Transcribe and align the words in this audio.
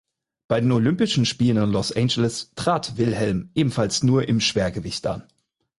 Bei 0.47 0.59
den 0.59 0.71
Olympischen 0.71 1.25
Spielen 1.27 1.61
in 1.63 1.69
Los 1.69 1.95
Angeles 1.95 2.49
trat 2.55 2.97
Wilhelm 2.97 3.51
ebenfalls 3.53 4.01
nur 4.01 4.27
im 4.27 4.39
Schwergewicht 4.39 5.05
an. 5.05 5.27